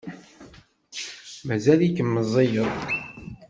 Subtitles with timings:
[1.47, 2.73] Mazal-ikem meẓẓiyeḍ.